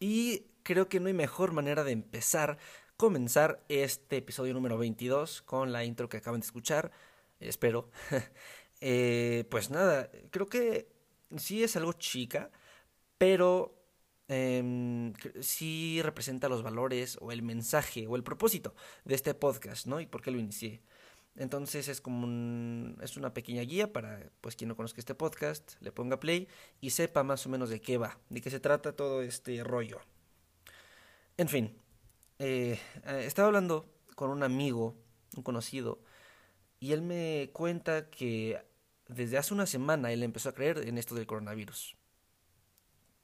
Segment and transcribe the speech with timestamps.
[0.00, 2.58] Y creo que no hay mejor manera de empezar,
[2.96, 6.90] comenzar este episodio número 22 con la intro que acaban de escuchar,
[7.38, 7.90] espero.
[8.80, 10.88] eh, pues nada, creo que
[11.36, 12.50] sí es algo chica,
[13.18, 13.74] pero
[14.28, 20.00] eh, sí representa los valores o el mensaje o el propósito de este podcast, ¿no?
[20.00, 20.82] Y por qué lo inicié.
[21.36, 25.80] Entonces es como un, es una pequeña guía para pues quien no conozca este podcast,
[25.80, 26.48] le ponga play
[26.80, 30.00] y sepa más o menos de qué va, de qué se trata todo este rollo.
[31.36, 31.76] En fin,
[32.38, 34.96] eh, eh, estaba hablando con un amigo,
[35.36, 36.00] un conocido,
[36.80, 38.60] y él me cuenta que
[39.08, 41.96] desde hace una semana él empezó a creer en esto del coronavirus.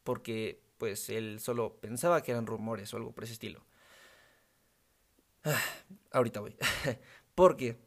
[0.04, 3.64] Porque pues él solo pensaba que eran rumores o algo por ese estilo.
[5.44, 5.62] Ah,
[6.12, 6.56] ahorita voy.
[7.34, 7.78] Porque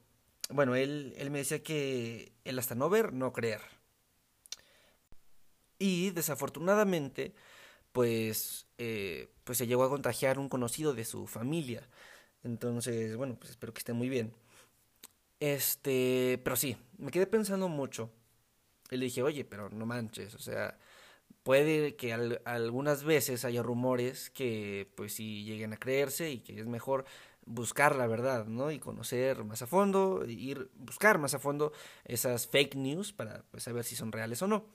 [0.50, 3.61] bueno, él, él me decía que él hasta no ver, no creer.
[5.78, 7.33] Y desafortunadamente,
[7.92, 11.88] pues, eh, pues se llegó a contagiar un conocido de su familia.
[12.44, 14.33] Entonces, bueno, pues espero que esté muy bien.
[15.39, 18.11] Este, pero sí, me quedé pensando mucho.
[18.92, 20.77] Y le dije, oye, pero no manches, o sea,
[21.44, 26.59] puede que al, algunas veces haya rumores que pues sí lleguen a creerse y que
[26.59, 27.05] es mejor
[27.50, 28.72] buscar la verdad, ¿no?
[28.72, 31.73] Y conocer más a fondo, ir buscar más a fondo
[32.05, 34.66] esas fake news para pues, saber si son reales o no.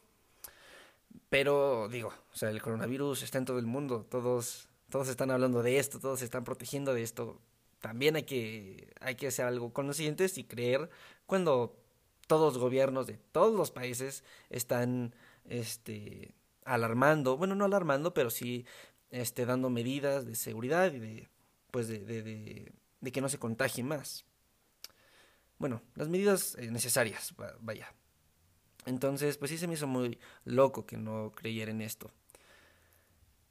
[1.29, 5.63] Pero digo, o sea, el coronavirus está en todo el mundo, todos todos están hablando
[5.63, 7.41] de esto, todos se están protegiendo de esto.
[7.81, 10.91] También hay que hay que hacer algo conscientes y creer
[11.27, 11.77] cuando
[12.27, 15.15] todos los gobiernos de todos los países están
[15.45, 16.35] este
[16.65, 18.67] alarmando, bueno, no alarmando, pero sí
[19.11, 21.29] este dando medidas de seguridad y de
[21.75, 21.99] pues de,
[23.01, 24.25] de, que no se contagie más.
[25.59, 27.93] Bueno, las medidas eh, necesarias, vaya.
[28.87, 32.13] Entonces, pues sí se me hizo muy loco que no creyera en esto.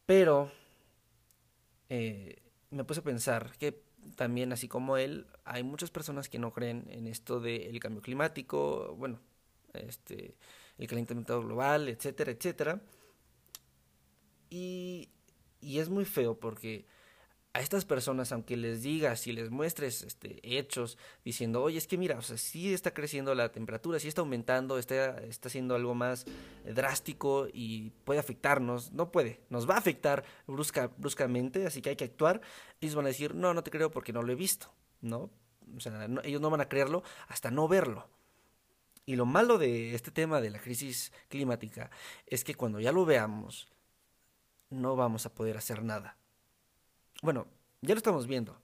[0.05, 0.53] Pero
[1.89, 3.83] eh, me puse a pensar que
[4.15, 8.95] también, así como él, hay muchas personas que no creen en esto del cambio climático,
[8.95, 9.19] bueno,
[9.73, 10.37] este,
[10.77, 12.81] el calentamiento global, etcétera, etcétera.
[14.49, 15.09] Y,
[15.59, 16.85] y es muy feo porque
[17.53, 21.99] a estas personas, aunque les digas y les muestres este, hechos diciendo, oye, es que
[21.99, 26.25] mira, o sea, sí está creciendo la temperatura, sí está aumentando, está, está algo más
[26.65, 31.95] drástico y puede afectarnos, no puede, nos va a afectar brusca, bruscamente, así que hay
[31.95, 32.41] que actuar.
[32.81, 35.29] Ellos van a decir, no, no te creo porque no lo he visto, ¿no?
[35.77, 38.09] O sea, ellos no van a creerlo hasta no verlo.
[39.05, 41.91] Y lo malo de este tema de la crisis climática
[42.25, 43.67] es que cuando ya lo veamos,
[44.71, 46.17] no vamos a poder hacer nada
[47.23, 47.47] bueno,
[47.81, 48.55] ya lo estamos viendo,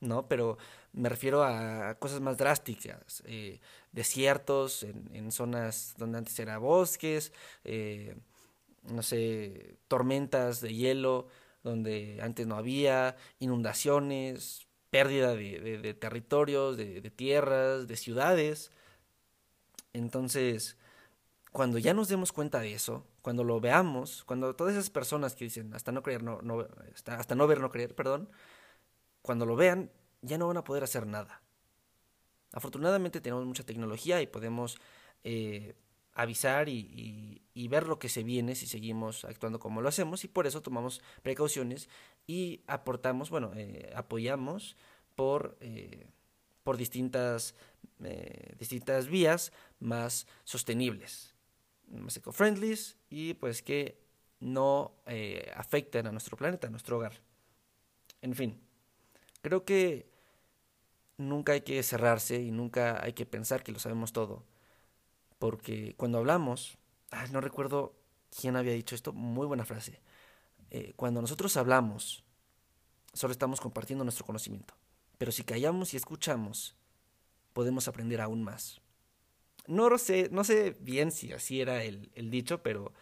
[0.00, 0.28] ¿no?
[0.28, 0.56] Pero
[0.92, 3.60] me refiero a cosas más drásticas, eh,
[3.92, 7.32] desiertos en, zonas donde antes era bosques,
[7.64, 8.16] eh,
[8.84, 11.26] no sé, tormentas de hielo
[11.64, 18.70] donde antes no había, inundaciones, pérdida de, territorios, de, tierras, de ciudades.
[19.92, 20.76] Entonces,
[21.50, 25.46] cuando ya nos demos cuenta de eso, cuando lo veamos, cuando todas esas personas que
[25.46, 26.64] dicen hasta no creer, no, no,
[26.94, 28.30] hasta, hasta no ver, no creer, perdón,
[29.20, 29.90] cuando lo vean,
[30.22, 31.42] ya no van a poder hacer nada.
[32.52, 34.78] Afortunadamente tenemos mucha tecnología y podemos
[35.24, 35.74] eh,
[36.12, 40.46] avisar y, ver lo que se viene si seguimos actuando como lo hacemos y por
[40.46, 41.88] eso tomamos precauciones
[42.28, 44.76] y aportamos, bueno, eh, apoyamos
[45.16, 46.06] por, eh,
[46.62, 47.56] por distintas,
[48.56, 49.50] distintas vías
[49.80, 51.35] más sostenibles
[51.88, 52.78] más eco-friendly
[53.10, 53.98] y pues que
[54.40, 57.20] no eh, afecten a nuestro planeta, a nuestro hogar.
[58.22, 58.60] En fin,
[59.42, 60.10] creo que
[61.16, 64.44] nunca hay que cerrarse y nunca hay que pensar que lo sabemos todo.
[65.38, 66.78] Porque cuando hablamos,
[67.32, 67.94] no recuerdo
[68.38, 70.00] quién había dicho esto, muy buena frase.
[70.70, 72.24] Eh, cuando nosotros hablamos,
[73.12, 74.74] solo estamos compartiendo nuestro conocimiento.
[75.18, 76.76] Pero si callamos y escuchamos,
[77.52, 78.80] podemos aprender aún más.
[79.68, 82.92] No sé, no sé bien si así era el, dicho, pero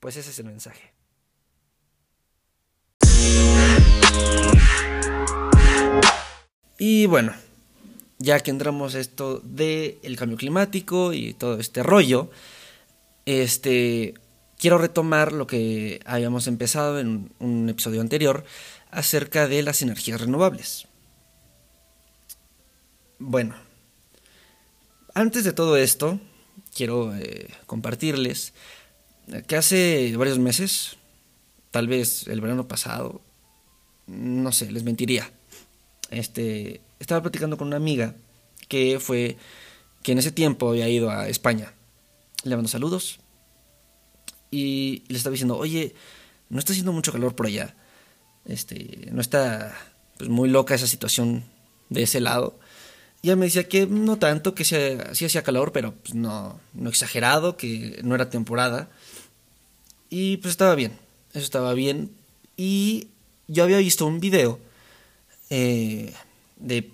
[0.00, 0.92] pues ese es el mensaje.
[6.78, 7.34] Y bueno,
[8.18, 12.30] ya que entramos esto del el cambio climático y todo este rollo,
[13.26, 14.14] este,
[14.58, 18.44] quiero retomar lo que habíamos empezado en un episodio anterior
[18.90, 20.86] acerca de las energías renovables.
[23.18, 23.56] Bueno,
[25.18, 26.20] antes de todo esto,
[26.74, 28.54] quiero eh, compartirles
[29.48, 30.96] que hace varios meses,
[31.72, 33.20] tal vez el verano pasado,
[34.06, 35.30] no sé, les mentiría.
[36.10, 38.14] Este, estaba platicando con una amiga
[38.68, 39.36] que fue
[40.04, 41.74] que en ese tiempo había ido a España.
[42.44, 43.18] Le mando saludos
[44.52, 45.94] y le estaba diciendo, "Oye,
[46.48, 47.74] no está haciendo mucho calor por allá."
[48.44, 49.76] Este, no está
[50.16, 51.44] pues, muy loca esa situación
[51.90, 52.58] de ese lado.
[53.22, 54.76] Y ella me decía que no tanto, que sí,
[55.24, 58.90] hacía calor, pero pues, no, no exagerado, que no era temporada.
[60.08, 60.92] Y pues estaba bien,
[61.32, 62.10] eso estaba bien.
[62.56, 63.08] Y
[63.48, 64.60] yo había visto un video
[65.50, 66.14] eh,
[66.56, 66.90] de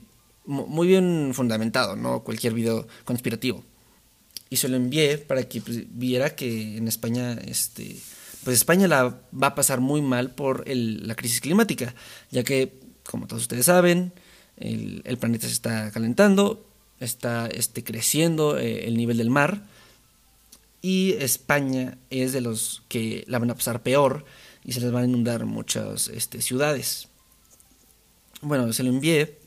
[0.47, 3.65] muy bien fundamentado, no cualquier video conspirativo.
[4.51, 7.97] Y se lo envié para que pues, viera que en España, este,
[8.45, 11.95] pues España la va a pasar muy mal por la crisis climática,
[12.31, 12.73] ya que,
[13.05, 14.13] como todos ustedes saben,
[14.57, 16.67] el, planeta se está calentando,
[17.01, 19.63] está este, creciendo eh, el nivel del mar
[20.81, 24.25] y España es de los que la van a pasar peor
[24.65, 27.09] y se les van a inundar muchas este, ciudades.
[28.43, 29.39] Bueno, se lo envié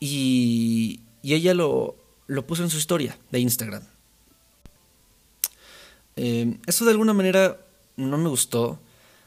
[0.00, 1.96] y, ella lo,
[2.26, 3.82] lo, puso en su historia de Instagram.
[6.16, 7.58] Eh, eso de alguna manera
[7.96, 8.78] no me gustó,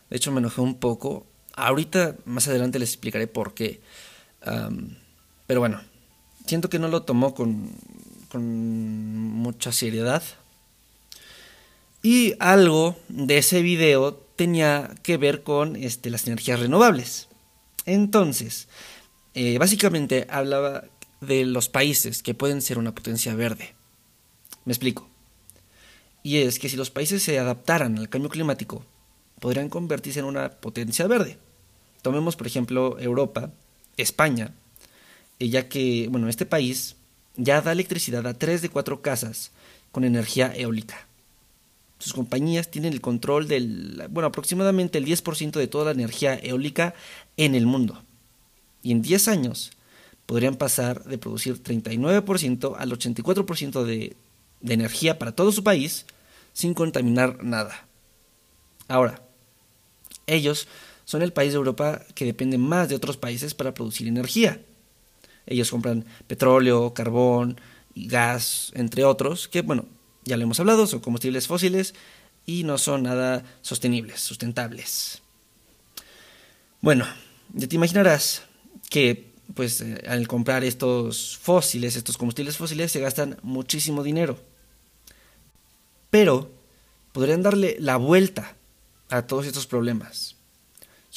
[0.09, 1.25] de hecho me enojé un poco
[1.57, 3.81] Ahorita, más adelante les explicaré por qué.
[5.47, 5.81] pero bueno,
[6.45, 7.71] siento que no lo tomó con,
[8.33, 10.21] mucha seriedad.
[12.03, 17.27] Y algo de ese video tenía que ver con este, las energías renovables.
[17.85, 18.67] Entonces,
[19.33, 20.83] eh, básicamente hablaba
[21.21, 23.73] de los países que pueden ser una potencia verde.
[24.65, 25.09] Me explico.
[26.21, 28.85] Y es que si los países se adaptaran al cambio climático,
[29.39, 31.39] podrían convertirse en una potencia verde.
[32.01, 33.51] Tomemos, por ejemplo, Europa,
[33.97, 34.51] España,
[35.39, 36.95] ya que, bueno, este país
[37.35, 39.51] ya da electricidad a tres de cuatro casas
[39.91, 41.07] con energía eólica.
[41.99, 46.93] Sus compañías tienen el control del, bueno, aproximadamente el 10% de toda la energía eólica
[47.37, 48.03] en el mundo.
[48.83, 49.71] Y en 10 años
[50.25, 54.15] podrían pasar de producir 39% al 84% de,
[54.61, 56.05] de energía para todo su país
[56.53, 57.87] sin contaminar nada.
[58.87, 59.21] Ahora,
[60.27, 60.67] ellos
[61.07, 64.61] son el país de Europa que depende más de otros países para producir energía.
[65.45, 67.61] Ellos compran petróleo, carbón
[67.95, 69.85] gas, entre otros, que bueno,
[70.25, 71.95] ya lo hemos hablado, son combustibles fósiles
[72.45, 75.21] y no son nada sostenibles, sustentables.
[76.81, 77.07] Bueno,
[77.53, 78.43] ya te imaginarás
[78.89, 84.37] que pues eh, al comprar estos fósiles, estos combustibles fósiles, se gastan muchísimo dinero.
[86.09, 86.51] Pero
[87.13, 88.57] podrían darle la vuelta
[89.09, 90.36] a todos estos problemas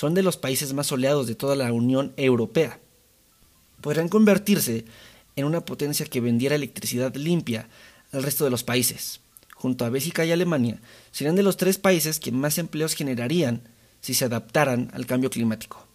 [0.00, 2.80] son de los países más soleados de toda la Unión Europea.
[3.82, 4.86] Podrían convertirse
[5.36, 7.68] en una potencia que vendiera electricidad limpia
[8.10, 9.20] al resto de los países.
[9.54, 10.80] Junto a Bélgica y Alemania,
[11.10, 13.68] serían de los tres países que más empleos generarían
[14.00, 15.86] si se adaptaran al cambio climático.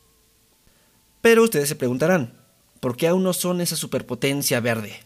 [1.21, 2.35] Pero ustedes se preguntarán,
[2.81, 4.99] ¿por qué aún no son esa superpotencia verde?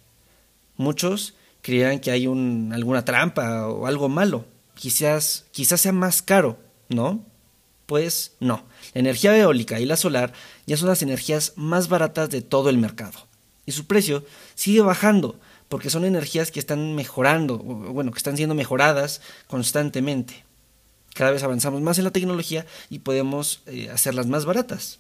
[0.76, 4.46] Muchos creerán que hay alguna trampa o algo malo.
[4.76, 6.60] Quizás, quizás sea más caro,
[6.90, 7.29] ¿no?
[7.90, 10.32] Pues no, la energía eólica y la solar
[10.68, 13.26] ya son las energías más baratas de todo el mercado.
[13.66, 14.24] Y su precio
[14.54, 20.46] sigue bajando porque son energías que están mejorando, bueno, que están siendo mejoradas constantemente.
[21.16, 25.00] Cada vez avanzamos más en la tecnología y podemos eh, hacerlas más baratas.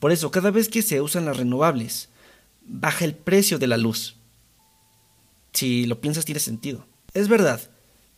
[0.00, 2.08] Por eso, cada vez que se usan las renovables,
[2.66, 4.16] baja el precio de la luz.
[5.52, 6.88] Si lo piensas, tiene sentido.
[7.12, 7.60] Es verdad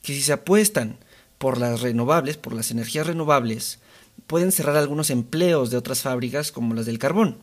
[0.01, 0.97] que si se apuestan
[1.39, 3.79] por las renovables, por las energías renovables,
[4.27, 7.39] pueden cerrar algunos empleos de otras fábricas como las del carbón.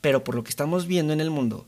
[0.00, 1.66] Pero por lo que estamos viendo en el mundo,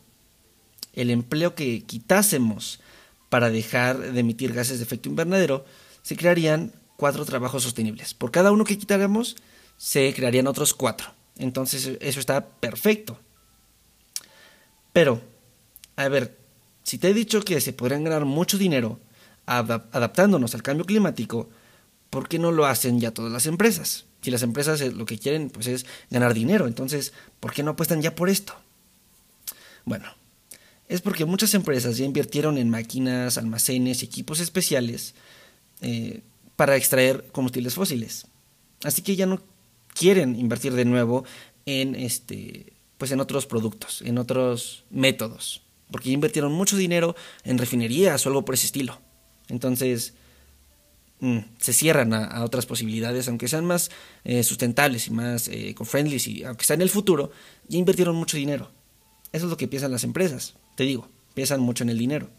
[0.93, 2.81] el empleo que quitásemos
[3.29, 5.65] para dejar de emitir gases de efecto invernadero,
[6.03, 8.15] se crearían cuatro trabajos sostenibles.
[8.15, 9.37] Por cada uno que quitáramos,
[9.77, 11.13] se crearían otros cuatro.
[11.39, 13.19] Entonces eso está perfecto.
[14.93, 15.21] Pero,
[15.97, 16.37] a ver,
[16.85, 19.01] si te he dicho que se podrían ganar mucho dinero
[19.47, 21.49] adaptándonos al cambio climático,
[22.11, 24.07] ¿por qué no lo hacen ya todas las empresas?
[24.23, 27.73] Si las empresas eh, lo que quieren pues es ganar dinero, entonces, ¿por qué no
[27.73, 28.55] apuestan ya por esto?
[29.85, 30.07] Bueno,
[30.89, 35.15] es porque muchas empresas ya invirtieron en máquinas, almacenes y equipos especiales
[35.81, 36.23] eh,
[36.57, 38.27] para extraer combustibles fósiles.
[38.83, 39.43] Así que ya no
[39.95, 41.25] quieren invertir de nuevo
[41.67, 47.59] en este pues en otros productos, en otros métodos, porque ya invirtieron mucho dinero en
[47.59, 49.01] refinerías o algo por ese estilo.
[49.49, 50.15] Entonces,
[51.21, 53.91] mm, se cierran a, otras posibilidades, aunque sean más
[54.25, 57.31] eh, sustentables y más eh, eco-friendly, y aunque sea en el futuro,
[57.69, 58.71] ya invirtieron mucho dinero.
[59.33, 62.31] Eso es lo que piensan las empresas, te digo, piensan mucho en el dinero.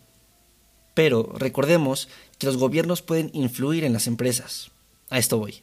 [0.94, 2.08] Pero recordemos
[2.40, 4.72] que los gobiernos pueden influir en las empresas.
[5.10, 5.62] A esto voy.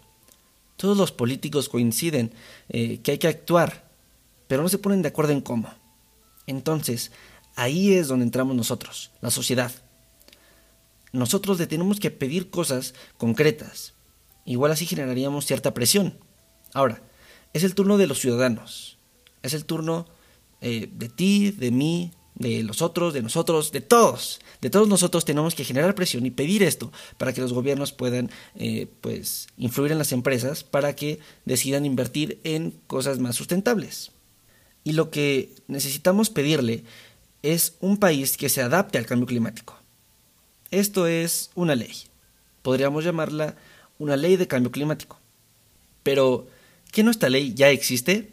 [0.76, 2.32] Todos los políticos coinciden
[2.68, 3.90] eh, que hay que actuar,
[4.46, 5.72] pero no se ponen de acuerdo en cómo.
[6.46, 7.12] Entonces,
[7.56, 9.72] ahí es donde entramos nosotros, la sociedad.
[11.12, 13.94] Nosotros le tenemos que pedir cosas concretas.
[14.44, 16.18] Igual así generaríamos cierta presión.
[16.72, 17.02] Ahora,
[17.52, 18.98] es el turno de los ciudadanos.
[19.42, 20.06] Es el turno
[20.60, 24.40] eh, de ti, de mí, de los otros, de nosotros, de todos.
[24.60, 28.30] De todos nosotros tenemos que generar presión y pedir esto para que los gobiernos puedan
[28.54, 34.12] eh, pues, influir en las empresas para que decidan invertir en cosas más sustentables.
[34.84, 36.84] Y lo que necesitamos pedirle
[37.42, 39.81] es un país que se adapte al cambio climático.
[40.72, 41.92] Esto es una ley.
[42.62, 43.56] Podríamos llamarla
[43.98, 45.18] una ley de cambio climático.
[46.02, 46.48] Pero,
[46.90, 48.32] ¿qué nuestra ley ya existe?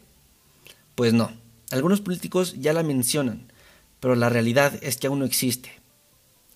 [0.96, 1.32] Pues no.
[1.70, 3.52] Algunos políticos ya la mencionan,
[4.00, 5.70] pero la realidad es que aún no existe.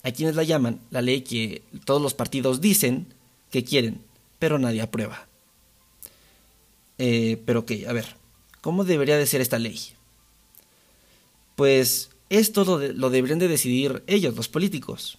[0.02, 3.06] Hay quienes la llaman la ley que todos los partidos dicen
[3.50, 4.00] que quieren,
[4.38, 5.28] pero nadie aprueba.
[6.96, 8.16] Eh, pero ok, a ver,
[8.62, 9.78] ¿cómo debería de ser esta ley?
[11.56, 15.18] Pues esto lo, lo deberían de decidir ellos, los políticos,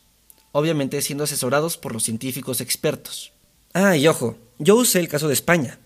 [0.57, 3.33] obviamente siendo asesorados por los científicos expertos.
[3.73, 5.79] Ah, y ojo, yo usé el caso de España,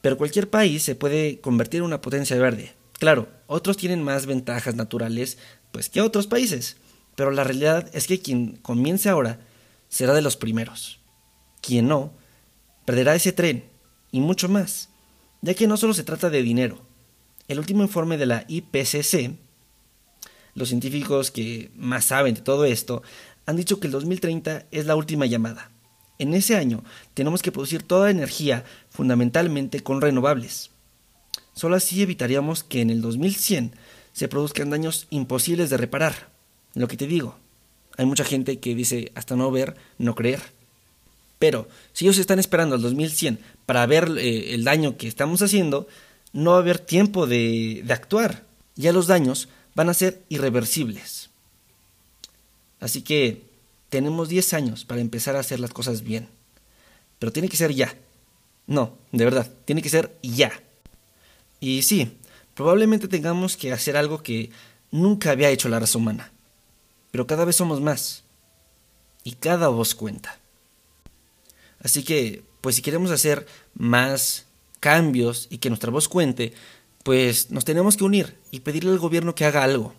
[0.00, 2.72] pero cualquier país se puede convertir en una potencia verde.
[2.98, 5.36] Claro, otros tienen más ventajas naturales
[5.72, 6.78] pues que otros países,
[7.16, 9.40] pero la realidad es que quien comience ahora
[9.90, 11.00] será de los primeros.
[11.60, 12.14] Quien no,
[12.86, 13.66] perderá ese tren
[14.10, 14.88] y mucho más,
[15.42, 16.80] ya que no solo se trata de dinero.
[17.46, 19.36] El último informe de la IPCC,
[20.54, 23.02] los científicos que más saben de todo esto,
[23.46, 25.70] han dicho que el 2030 es la última llamada.
[26.18, 26.84] En ese año
[27.14, 30.70] tenemos que producir toda energía fundamentalmente con renovables.
[31.54, 33.74] Solo así evitaríamos que en el 2100
[34.12, 36.30] se produzcan daños imposibles de reparar.
[36.74, 37.36] Lo que te digo,
[37.96, 40.40] hay mucha gente que dice hasta no ver, no creer.
[41.38, 45.88] Pero si ellos están esperando al 2100 para ver eh, el daño que estamos haciendo,
[46.32, 48.46] no va a haber tiempo de, de actuar.
[48.76, 51.30] Ya los daños van a ser irreversibles.
[52.84, 53.46] Así que
[53.88, 56.28] tenemos 10 años para empezar a hacer las cosas bien.
[57.18, 57.96] Pero tiene que ser ya.
[58.66, 60.52] No, de verdad, tiene que ser ya.
[61.60, 62.18] Y sí,
[62.52, 64.50] probablemente tengamos que hacer algo que
[64.90, 66.30] nunca había hecho la raza humana.
[67.10, 68.24] Pero cada vez somos más.
[69.22, 70.38] Y cada voz cuenta.
[71.80, 74.44] Así que, pues si queremos hacer más
[74.80, 76.52] cambios y que nuestra voz cuente,
[77.02, 79.94] pues nos tenemos que unir y pedirle al gobierno que haga algo.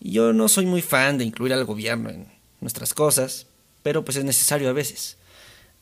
[0.00, 2.28] Yo no soy muy fan de incluir al gobierno en
[2.60, 3.46] nuestras cosas,
[3.82, 5.16] pero pues es necesario a veces.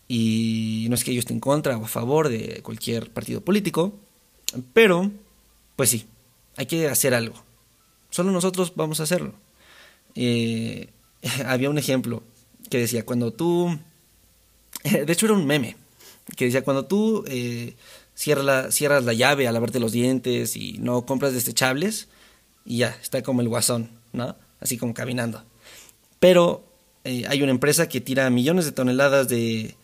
[0.08, 3.94] Y no es que yo esté en contra o a favor de cualquier partido político,
[4.72, 5.10] pero
[5.74, 6.06] pues sí,
[6.56, 7.42] hay que hacer algo.
[8.10, 9.34] Solo nosotros vamos a hacerlo.
[10.14, 10.90] Eh,
[11.46, 12.22] había un ejemplo
[12.70, 13.78] que decía, cuando tú...
[14.84, 15.76] De hecho era un meme,
[16.36, 17.74] que decía, cuando tú eh,
[18.14, 22.08] cierras, la, cierras la llave a lavarte los dientes y no compras desechables,
[22.66, 24.36] y ya, está como el guasón, ¿no?
[24.60, 25.44] Así como caminando.
[26.18, 26.66] Pero
[27.04, 29.76] eh, hay una empresa que tira millones de toneladas de,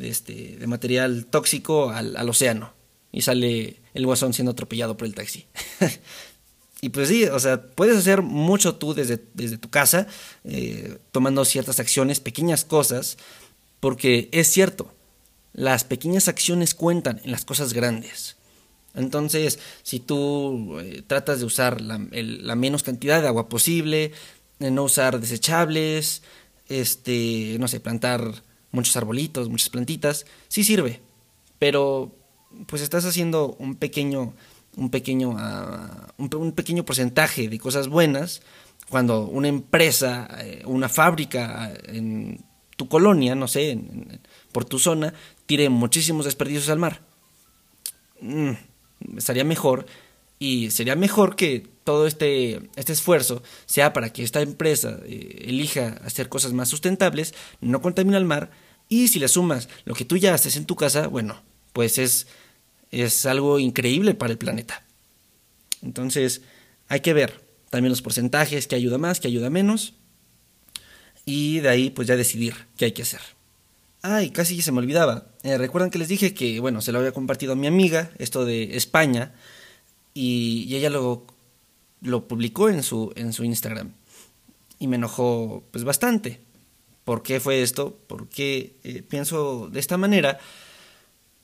[0.00, 2.72] este, de material tóxico al, al océano
[3.12, 5.46] y sale el guasón siendo atropellado por el taxi.
[6.80, 10.06] y pues sí, o sea, puedes hacer mucho tú desde, desde tu casa,
[10.44, 13.16] eh, tomando ciertas acciones, pequeñas cosas,
[13.80, 14.94] porque es cierto,
[15.52, 18.35] las pequeñas acciones cuentan en las cosas grandes.
[18.96, 21.98] Entonces, si tú eh, tratas de usar la,
[22.56, 24.12] menos cantidad de agua posible,
[24.58, 26.22] de no usar desechables,
[26.68, 31.02] este, no sé, plantar muchos arbolitos, muchas plantitas, sí sirve,
[31.58, 32.16] pero
[32.66, 34.34] pues estás haciendo un pequeño,
[34.76, 38.40] un pequeño, ah, un, pequeño porcentaje de cosas buenas
[38.88, 42.44] cuando una empresa, eh, una fábrica ah, en
[42.76, 43.78] tu colonia, no sé,
[44.52, 45.12] por tu zona,
[45.44, 47.02] tire muchísimos desperdicios al mar.
[48.20, 48.52] Mm,
[49.16, 49.86] estaría mejor
[50.38, 56.00] y sería mejor que todo este, este esfuerzo sea para que esta empresa eh, elija
[56.04, 58.50] hacer cosas más sustentables, no contamina el mar
[58.88, 62.26] y si le sumas lo que tú ya haces en tu casa, bueno, pues es
[62.90, 64.84] es algo increíble para el planeta.
[65.82, 66.42] Entonces,
[66.88, 69.94] hay que ver también los porcentajes, que ayuda más, que ayuda menos,
[71.24, 73.20] y de ahí pues ya decidir qué hay que hacer.
[74.08, 75.26] Ay, casi se me olvidaba.
[75.42, 78.44] Eh, Recuerdan que les dije que, bueno, se lo había compartido a mi amiga, esto
[78.44, 79.34] de España,
[80.14, 81.26] y, ella lo,
[82.02, 83.94] lo publicó en su, en su Instagram.
[84.78, 86.40] Y me enojó pues bastante.
[87.04, 90.38] por qué fue esto, por qué eh, pienso de esta manera,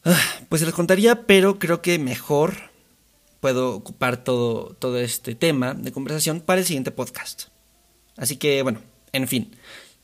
[0.04, 2.54] ah, pues se les contaría, pero creo que mejor
[3.40, 7.45] puedo ocupar todo, todo este tema de conversación para el siguiente podcast.
[8.16, 9.50] Así que bueno, en fin,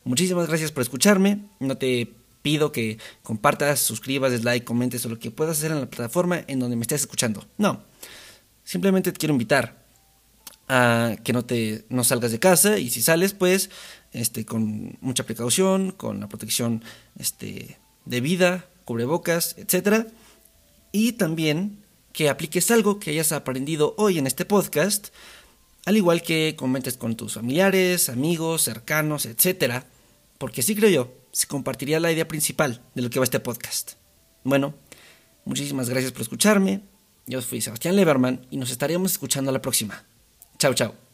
[0.02, 1.44] muchísimas gracias por escucharme.
[1.60, 5.80] No te pido que compartas, suscribas, des like, comentes o lo que puedas hacer en
[5.80, 7.46] la plataforma en donde me estés escuchando.
[7.56, 7.82] No,
[8.64, 9.84] simplemente te quiero invitar
[10.68, 13.70] a que no te no salgas de casa y si sales pues
[14.12, 16.84] este con mucha precaución, con la protección
[17.18, 20.06] este de vida, cubrebocas, etcétera,
[20.92, 25.08] y también que apliques algo que hayas aprendido hoy en este podcast,
[25.84, 29.86] al igual que comentes con tus familiares, amigos, cercanos, etcétera,
[30.38, 33.92] porque sí creo yo, se compartiría la idea principal de lo que va este podcast.
[34.44, 34.74] Bueno,
[35.44, 36.82] muchísimas gracias por escucharme.
[37.26, 40.04] Yo fui Sebastián Leverman y nos estaremos escuchando a la próxima.
[40.58, 41.07] Chao, chao.